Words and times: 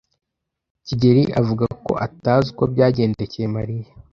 kigeli 0.85 1.23
avuga 1.41 1.65
ko 1.85 1.91
atazi 2.05 2.45
uko 2.53 2.63
byagendekeye 2.73 3.47
Mariya. 3.55 3.91